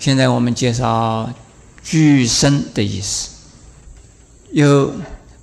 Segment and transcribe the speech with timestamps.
[0.00, 1.30] 现在我们介绍
[1.82, 3.32] 具身的意思，
[4.50, 4.94] 有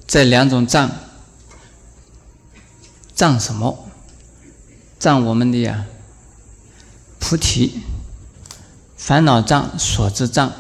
[0.08, 0.90] 这两种障，
[3.14, 3.88] 障什么？
[4.98, 5.86] 障我们的呀，
[7.20, 7.82] 菩提
[8.98, 10.52] 烦恼障、所知障。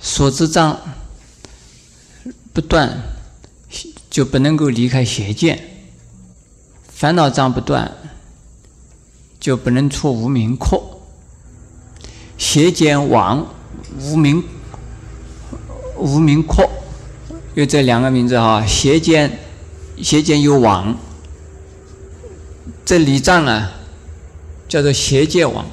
[0.00, 0.80] 所知障
[2.54, 3.02] 不断，
[4.08, 5.58] 就不能够离开邪见；
[6.88, 7.92] 烦恼障不断，
[9.38, 10.89] 就不能出无名惑。
[12.40, 13.46] 邪见王，
[13.98, 14.42] 无名
[15.98, 16.68] 无名阔，
[17.54, 18.64] 有这两个名字哈。
[18.66, 19.38] 邪见，
[20.02, 20.98] 邪见有王，
[22.86, 23.70] 这里障啊，
[24.66, 25.66] 叫做邪见王。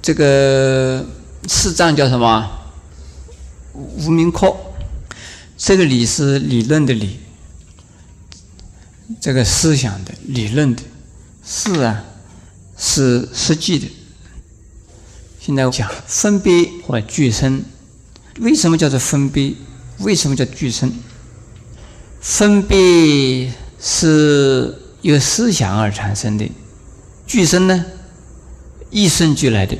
[0.00, 1.04] 这个
[1.48, 2.48] 四障叫什么？
[3.74, 4.56] 无名阔。
[5.58, 7.18] 这个理是理论的理，
[9.20, 10.82] 这个思想的理论的
[11.44, 12.04] 事啊，
[12.78, 13.90] 是实际的。
[15.46, 17.62] 现在讲分别或俱生，
[18.40, 19.54] 为什么叫做分别？
[20.00, 20.92] 为什么叫俱生？
[22.20, 26.50] 分别是由思想而产生的，
[27.28, 27.84] 俱生呢，
[28.90, 29.78] 一生俱来的。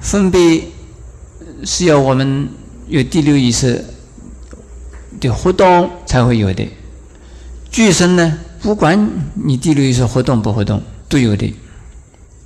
[0.00, 0.64] 分别
[1.64, 2.46] 是要我们
[2.86, 3.82] 有第六意识
[5.18, 6.68] 的活动才会有的，
[7.70, 11.54] 俱生呢，不管你第六意识活动不活动都有的，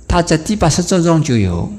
[0.07, 1.69] 它在第八识中就有。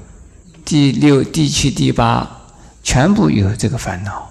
[0.70, 2.42] 第六、第七、第八，
[2.80, 4.30] 全部有这个烦恼，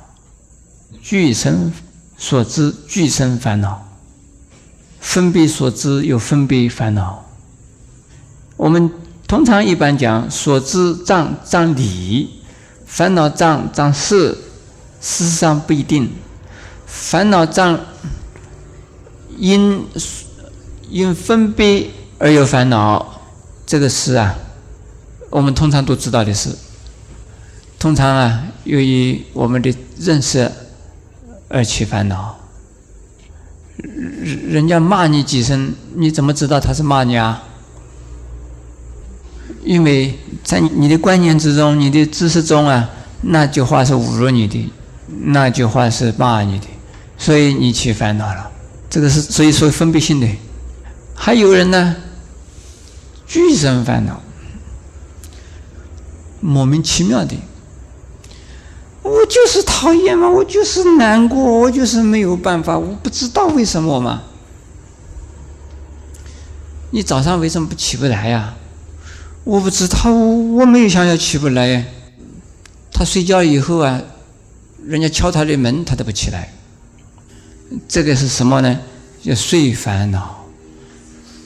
[1.02, 1.70] 具生
[2.18, 3.86] 所知，具生烦恼；
[5.02, 7.26] 分别所知有分别烦恼。
[8.56, 8.90] 我们
[9.28, 12.30] 通常一般讲，所知障障理，
[12.86, 14.32] 烦恼障障事，
[15.02, 16.10] 事实上不一定。
[16.86, 17.78] 烦恼障
[19.38, 19.86] 因
[20.90, 23.20] 因分别而有烦恼，
[23.66, 24.34] 这个事啊。
[25.30, 26.50] 我们通常都知道的是，
[27.78, 30.52] 通常啊，由于我们的认识
[31.48, 32.36] 而起烦恼。
[33.78, 37.44] 人人家骂你几声，你怎么知道他是骂你啊？
[39.64, 42.90] 因为在你的观念之中、你的知识中啊，
[43.22, 44.70] 那句话是侮辱你的，
[45.08, 46.68] 那句话是骂你的，
[47.18, 48.52] 所以你起烦恼了。
[48.90, 50.28] 这个是所以说分别性的。
[51.14, 51.96] 还有人呢，
[53.28, 54.22] 俱生烦恼。
[56.42, 57.36] 莫名其妙的，
[59.04, 64.24] 我就是讨厌嘛，我就是难过，我就是没有办法，我不知道为什么嘛。
[66.92, 68.56] 你早上为什么不起不来呀？
[69.44, 71.86] 我不知道，我没有想要起不来。
[72.92, 74.02] 他睡觉以后啊，
[74.86, 76.54] 人家敲他的门，他都不起来。
[77.88, 78.80] 这个是什么呢？
[79.22, 80.46] 叫睡烦恼。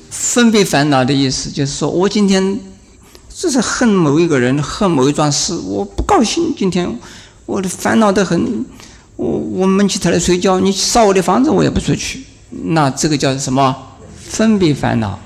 [0.09, 2.59] 分别烦恼的意思就是说我今天。
[3.35, 6.53] 这是恨某一个人，恨某一桩事，我不高兴。
[6.55, 6.87] 今天
[7.45, 8.63] 我的烦恼得很，
[9.15, 10.59] 我我闷起头来睡觉。
[10.59, 12.23] 你烧我的房子，我也不出去。
[12.49, 13.75] 那这个叫什么？
[14.15, 15.19] 分别烦恼。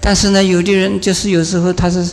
[0.00, 2.08] 但是呢，有的人就是有时候他是，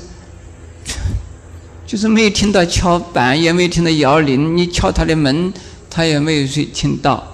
[1.86, 5.54] 就是没有听到敲板，也没有听到摇铃，你敲他的门，
[5.90, 7.26] 他也没有睡听到。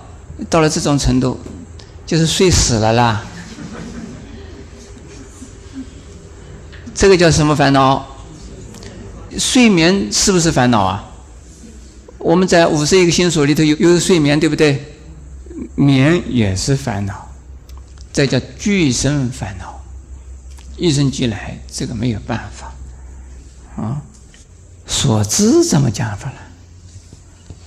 [0.49, 1.39] 到了这种程度，
[2.05, 3.25] 就是睡死了啦。
[6.97, 8.03] 这个叫什么烦恼？
[9.37, 11.07] 睡眠是不是烦恼啊？
[12.17, 14.83] 我们在五十一个心所里头有有睡眠，对不对？
[15.75, 17.29] 眠也是烦恼，
[18.11, 19.79] 这叫俱生烦恼，
[20.75, 22.73] 一生俱来，这个没有办法。
[23.79, 24.01] 啊，
[24.87, 26.37] 所知怎么讲法呢？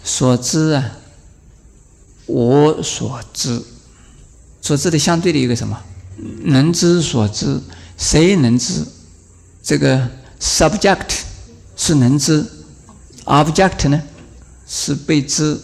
[0.03, 0.91] 所知啊，
[2.27, 3.63] 我所知，
[4.61, 5.81] 所知的相对的一个什么？
[6.43, 7.61] 能知所知，
[7.97, 8.85] 谁能知？
[9.63, 10.09] 这个
[10.41, 11.11] subject
[11.77, 12.45] 是能知
[13.25, 14.03] ，object 呢
[14.67, 15.59] 是被知，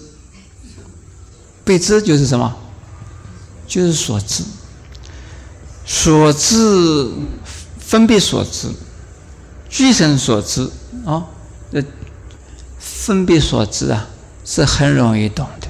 [1.65, 2.55] 被知就是什么？
[3.67, 4.45] 就是所知，
[5.85, 7.11] 所知
[7.79, 8.69] 分别所知，
[9.69, 10.71] 具身所知
[11.05, 11.27] 啊，
[11.73, 11.83] 这
[12.79, 14.09] 分别所知啊
[14.45, 15.67] 是很容易懂的。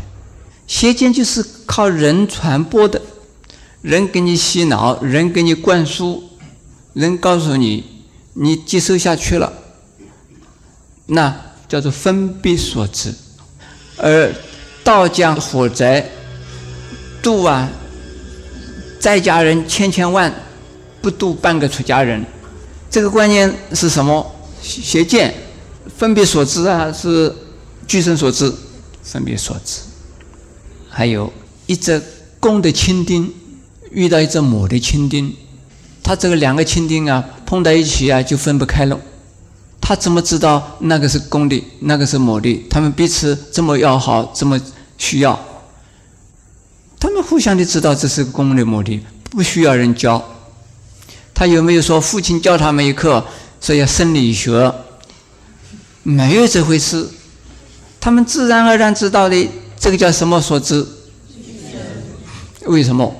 [0.66, 3.00] 邪见就是靠人传播的，
[3.80, 6.22] 人给你洗脑，人给你灌输，
[6.92, 7.95] 人告诉你。
[8.38, 9.50] 你接受下去了，
[11.06, 11.34] 那
[11.66, 13.10] 叫做分别所知；
[13.96, 14.30] 而
[14.84, 16.06] 道家火灾
[17.22, 17.70] 度啊，
[19.00, 20.32] 在家人千千万，
[21.00, 22.22] 不度半个出家人。
[22.90, 24.34] 这个观念是什么？
[24.62, 25.34] 邪见，
[25.96, 27.34] 分别所知啊，是
[27.86, 28.52] 具身所知，
[29.02, 29.80] 分别所知。
[30.90, 31.32] 还有
[31.66, 32.02] 一只
[32.38, 33.32] 公的蜻蜓
[33.90, 35.34] 遇到一只母的蜻蜓。
[36.02, 39.00] 它这个两个蜻蜓啊碰在一起啊就分不开了，
[39.80, 42.66] 他怎么知道那个是公的，那个是母的？
[42.68, 44.60] 他们彼此这么要好，这么
[44.98, 45.38] 需要，
[46.98, 49.00] 他们互相的知道这是公的母的，
[49.30, 50.22] 不需要人教。
[51.32, 53.24] 他有没有说父亲教他们一课，
[53.60, 54.74] 说要生理学？
[56.02, 57.08] 没有这回事，
[58.00, 59.48] 他们自然而然知道的。
[59.78, 60.84] 这个叫什么所知？
[62.64, 63.14] 为什么？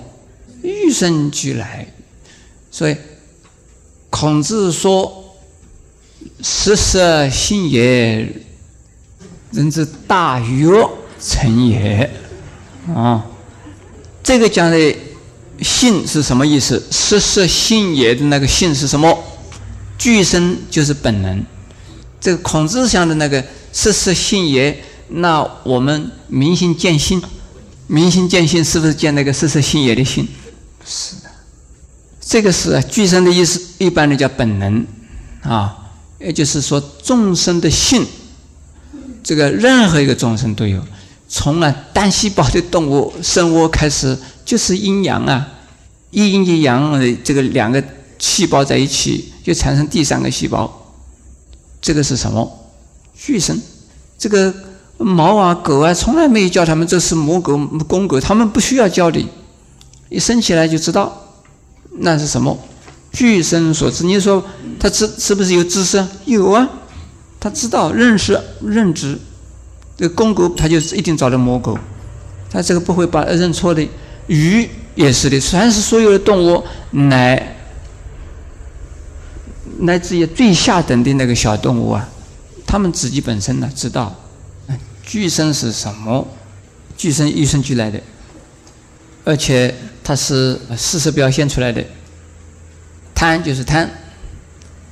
[0.63, 1.87] 与生俱来。
[2.71, 2.97] 所以
[4.19, 5.25] 孔子说。
[6.43, 8.27] 十色性也，
[9.53, 10.87] 人之大悦
[11.21, 12.11] 成也。
[12.95, 13.25] 啊，
[14.23, 14.97] 这个讲的
[15.63, 16.83] 性是什么意思？
[16.91, 19.19] 十色性也的那个性是什么？
[19.99, 21.43] 具身就是本能。
[22.21, 23.43] 这个孔子讲的那个
[23.73, 27.23] 十色性也，那我们明心见性，
[27.87, 30.27] 明心见性是不是见那个十色性也的性？
[30.85, 31.15] 是。
[32.29, 34.85] 这个是具身的意思，一般的叫本能
[35.43, 35.85] 啊。
[36.19, 38.05] 也就是说，众生的性，
[39.23, 40.83] 这个任何一个众生都有。
[41.29, 45.47] 从啊单细胞的动物生物开始，就是阴阳啊，
[46.11, 47.83] 一阴一阳的这个两个
[48.19, 50.95] 细胞在一起，就产生第三个细胞。
[51.83, 52.67] 这个是什么？
[53.15, 53.61] 具身。
[54.19, 54.53] 这个
[54.97, 59.23] 猫啊狗啊，从来没有教他们这是母狗公狗，他们不需要教的，
[60.09, 61.26] 一生起来就知道，
[61.99, 62.59] 那是什么？
[63.13, 64.45] 具身所知，你说
[64.79, 66.05] 他知是不是有知识？
[66.27, 66.69] 有啊，
[67.41, 69.19] 他知道认识认知。
[69.97, 71.79] 这公狗他就一定找到母狗，
[72.51, 73.89] 他这个不会把认错的。
[74.27, 77.57] 鱼也是的，凡是所有的动物，乃
[79.79, 82.09] 乃至于最下等的那个小动物啊，
[82.67, 84.15] 他们自己本身呢知道，
[85.03, 86.27] 具身是什么？
[86.97, 88.01] 具身与生俱来的，
[89.25, 89.75] 而且
[90.07, 91.85] 它是事实表现出来的。
[93.13, 93.91] 贪就是贪，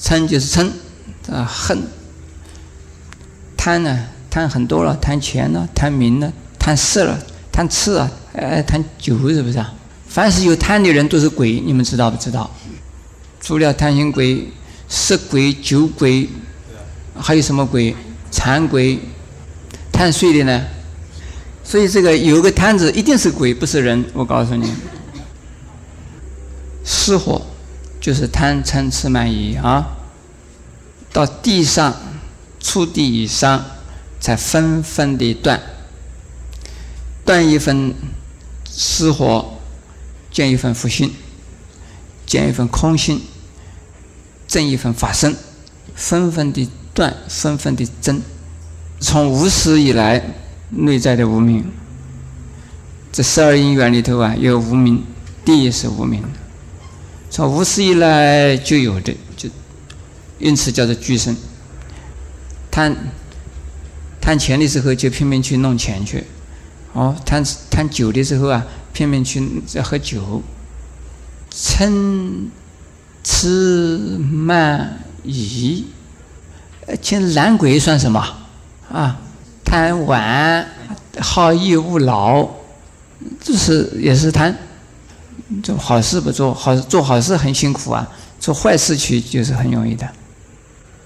[0.01, 0.69] 嗔就是嗔，
[1.31, 1.81] 啊恨。
[3.57, 7.17] 贪呢，贪很多了，贪钱了，贪名了，贪色了，
[7.53, 9.73] 贪吃啊，哎贪酒是不是啊？
[10.09, 12.51] 凡是有贪的人都是鬼，你们知道不知道？
[13.41, 14.49] 除了贪心鬼、
[14.89, 16.29] 色鬼、酒鬼，
[17.17, 17.95] 还有什么鬼？
[18.33, 18.99] 馋鬼、
[19.93, 20.65] 贪睡的呢？
[21.63, 24.05] 所以这个有个贪字，一定是鬼，不是人。
[24.13, 24.69] 我告诉你，
[26.85, 27.43] 失火。
[28.01, 29.97] 就是贪嗔痴慢疑啊，
[31.11, 31.95] 到地上
[32.61, 33.65] 触地以上，
[34.21, 35.59] 才纷纷的断，
[37.25, 37.95] 断一分
[38.71, 39.55] 失火，
[40.31, 41.15] 见一份福性，
[42.27, 43.23] 见一份空心，
[44.47, 45.35] 正一份法身，
[45.95, 48.21] 纷纷的断，纷纷的增。
[49.01, 50.23] 从无始以来
[50.69, 51.65] 内在的无名，
[53.11, 55.03] 这十二因缘里头啊，有无名，
[55.43, 56.23] 第一是无名。
[57.35, 59.49] 从无始以来就有的，就
[60.39, 61.37] 因此叫做具身。
[62.71, 62.97] 贪
[64.21, 66.23] 贪钱的时候就拼命去弄钱去，
[66.93, 69.43] 哦，贪贪酒的时候啊，拼命去
[69.83, 70.45] 喝酒。
[71.51, 72.51] 嗔
[73.25, 75.87] 痴慢疑，
[76.87, 78.25] 呃，其实懒鬼算什么
[78.89, 79.19] 啊？
[79.65, 80.69] 贪玩
[81.19, 82.49] 好逸恶劳，
[83.41, 84.57] 这是也是贪。
[85.63, 88.09] 做好事不做好做好事很辛苦啊，
[88.41, 90.09] 做坏事去就是很容易的，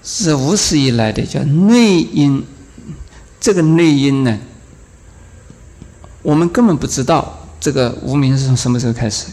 [0.03, 2.43] 是无始以来的叫内因。
[3.39, 4.37] 这个内因呢，
[6.21, 9.27] 我们根本不知道这个无名是从什么时候开始。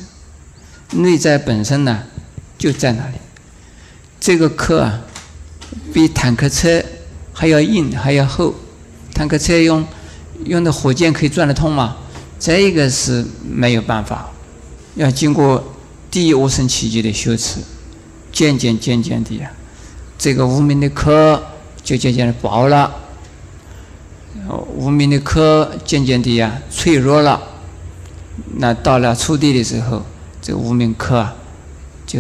[0.93, 2.05] 内在本身呢
[2.57, 3.15] 就在那里。
[4.21, 5.01] 这个壳啊，
[5.93, 6.81] 比坦克车
[7.33, 8.55] 还要硬还要厚。
[9.13, 9.85] 坦克车用
[10.45, 11.97] 用的火箭可以转得通吗？
[12.39, 14.31] 这个是没有办法。
[14.97, 15.63] 要经过
[16.11, 17.61] 第一无生奇迹的修持，
[18.33, 19.51] 渐渐渐渐的呀，
[20.19, 21.43] 这个无名的壳
[21.85, 22.95] 就渐渐的薄了，
[24.75, 27.41] 无名的壳渐渐的呀脆弱了。
[28.57, 30.03] 那到了初地的时候，
[30.41, 31.35] 这个无名壳啊，
[32.07, 32.19] 就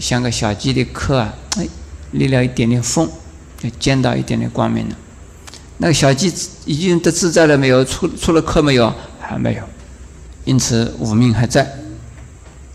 [0.00, 1.68] 像个小鸡的壳啊，哎，
[2.10, 3.08] 裂了一点点缝，
[3.58, 4.96] 就见到一点点光明了。
[5.78, 6.32] 那个小鸡
[6.64, 7.84] 已经得自在了没有？
[7.84, 8.92] 出出了壳没有？
[9.20, 9.62] 还没有。
[10.44, 11.78] 因此，五命还在。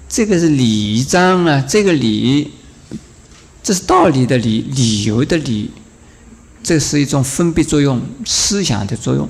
[0.09, 2.51] 这个是理章啊，这个理，
[3.61, 5.71] 这是道理的理，理由的理，
[6.63, 9.27] 这是一种分别作用、思想的作用、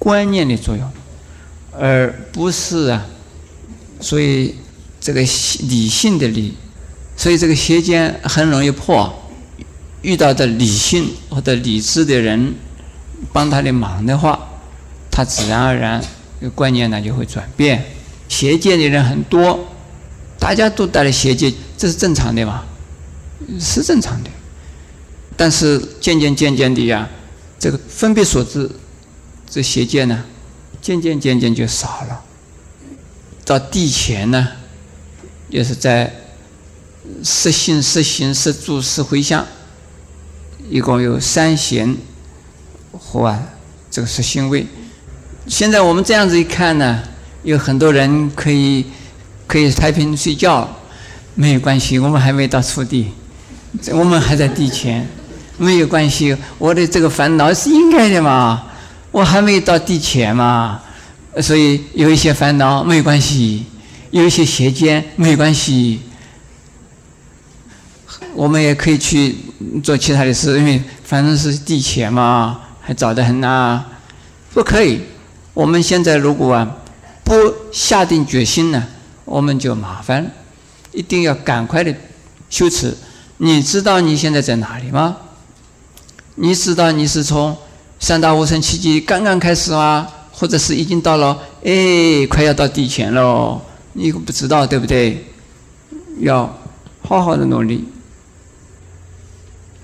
[0.00, 0.90] 观念的作用，
[1.78, 3.06] 而不是啊。
[4.00, 4.56] 所以
[5.00, 6.54] 这个理性的理，
[7.16, 9.14] 所以这个邪见很容易破。
[10.02, 12.54] 遇到的理性或者理智的人
[13.34, 14.48] 帮他的忙的话，
[15.10, 16.02] 他自然而然。
[16.40, 17.84] 这个观念呢就会转变，
[18.28, 19.68] 邪见的人很多，
[20.38, 22.64] 大家都带了邪见，这是正常的嘛？
[23.60, 24.30] 是正常的。
[25.36, 27.08] 但是渐渐渐渐的呀，
[27.58, 28.70] 这个分别所致
[29.48, 30.24] 这邪见呢，
[30.80, 32.24] 渐渐渐渐就少了。
[33.44, 34.48] 到地前呢，
[35.48, 36.14] 也是在
[37.24, 39.46] 实心、实行、实住、实回向，
[40.70, 41.96] 一共有三贤
[42.92, 43.42] 和啊，
[43.90, 44.66] 这个是心位。
[45.50, 47.02] 现在我们这样子一看呢，
[47.42, 48.86] 有很多人可以
[49.48, 50.66] 可以太平睡觉，
[51.34, 53.08] 没有关系，我们还没到初地，
[53.90, 55.04] 我们还在地前，
[55.58, 56.36] 没有关系。
[56.56, 58.62] 我的这个烦恼是应该的嘛，
[59.10, 60.80] 我还没到地前嘛，
[61.42, 63.66] 所以有一些烦恼没有关系，
[64.12, 66.00] 有一些邪见没有关系，
[68.34, 69.34] 我们也可以去
[69.82, 73.82] 做其他的事，因为反正是地前嘛，还早得很呐，
[74.54, 75.00] 不可以。
[75.52, 76.76] 我们现在如果啊
[77.24, 77.34] 不
[77.72, 78.86] 下定决心呢，
[79.24, 80.30] 我们就麻烦了，
[80.92, 81.94] 一定要赶快的
[82.48, 82.96] 修持。
[83.38, 85.16] 你知道你现在在哪里吗？
[86.36, 87.56] 你知道你是从
[87.98, 90.08] 三大无生七劫刚刚开始吗？
[90.32, 93.60] 或者是已经到了哎快要到地前了？
[93.92, 95.26] 你不知道对不对？
[96.20, 96.58] 要
[97.02, 97.84] 好好的努力。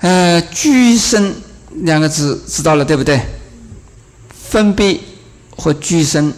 [0.00, 1.35] 呃，居生
[1.70, 3.20] 两个字知道了对不对？
[4.32, 4.99] 分别。
[5.56, 6.32] 或居生，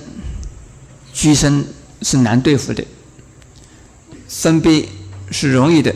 [1.12, 1.64] 居生
[2.02, 2.84] 是难对付的，
[4.28, 4.88] 分别
[5.30, 5.94] 是容易的，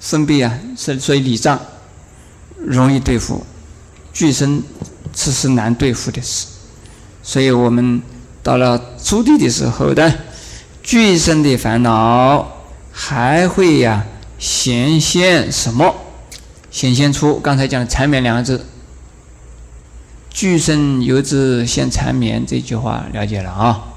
[0.00, 1.60] 分别啊是所以礼障
[2.56, 3.44] 容易对付，
[4.12, 4.62] 居生
[5.12, 6.46] 这是难对付的事，
[7.22, 8.02] 所以我们
[8.42, 10.14] 到了初地的时候呢，
[10.82, 12.50] 居生的烦恼
[12.90, 14.04] 还会呀
[14.38, 15.94] 显现什么？
[16.70, 18.64] 显现出刚才讲的缠绵两个字。
[20.36, 23.94] 具身由之现缠绵这句话了解了啊？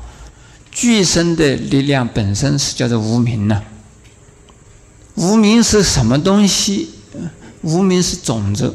[0.72, 3.62] 具身的力量本身是叫做无名呢。
[5.15, 6.91] 无名是什么东西？
[7.62, 8.74] 无名是种子。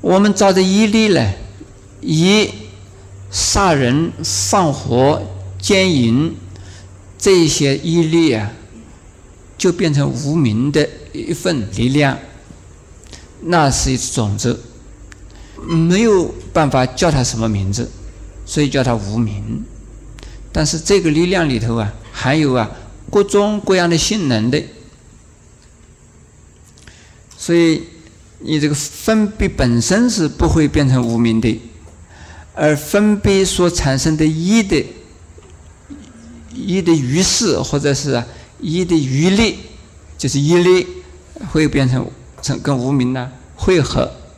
[0.00, 1.32] 我们照着一力呢，
[2.00, 2.48] 以
[3.32, 5.20] 杀人、放火、
[5.60, 6.36] 奸淫
[7.18, 8.52] 这些一力啊，
[9.58, 12.16] 就变成无名的一份力量，
[13.40, 14.62] 那是一种子。
[15.66, 17.90] 没有办法叫他什么名字，
[18.44, 19.64] 所以叫他无名。
[20.52, 22.70] 但是这个力量里头啊，还有啊
[23.10, 24.62] 各种各样的性能的。
[27.36, 27.82] 所以
[28.40, 31.60] 你这个分别本身是不会变成无名的，
[32.54, 34.84] 而分别所产生的一的
[36.52, 38.26] 一的余势，或者是啊
[38.60, 39.58] 一的余力，
[40.18, 40.86] 就是一力
[41.50, 42.06] 会变成
[42.42, 44.10] 成跟无名呢汇合。